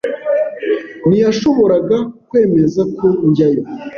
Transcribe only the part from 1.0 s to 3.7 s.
Ntiyashoboraga kwemeza ko njyayo.